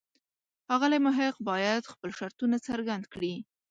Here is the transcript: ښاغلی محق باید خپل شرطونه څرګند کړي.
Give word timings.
ښاغلی 0.65 0.99
محق 1.05 1.35
باید 1.49 1.89
خپل 1.93 2.09
شرطونه 2.19 2.57
څرګند 2.67 3.05
کړي. 3.13 3.33